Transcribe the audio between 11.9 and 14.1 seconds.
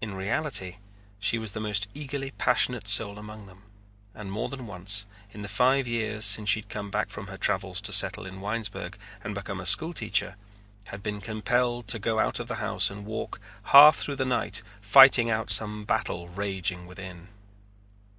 go out of the house and walk half